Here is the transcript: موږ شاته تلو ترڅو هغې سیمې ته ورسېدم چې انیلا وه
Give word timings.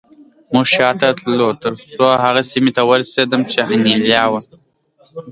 موږ 0.53 0.65
شاته 0.75 1.07
تلو 1.19 1.49
ترڅو 1.63 2.05
هغې 2.23 2.43
سیمې 2.51 2.71
ته 2.77 2.81
ورسېدم 2.89 3.41
چې 3.51 3.59
انیلا 3.71 4.23
وه 4.31 4.41